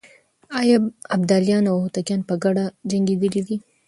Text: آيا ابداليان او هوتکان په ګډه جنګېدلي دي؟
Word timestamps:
آيا 0.61 0.77
ابداليان 1.15 1.63
او 1.71 1.77
هوتکان 1.83 2.21
په 2.29 2.33
ګډه 2.43 2.65
جنګېدلي 2.91 3.41
دي؟ 3.47 3.57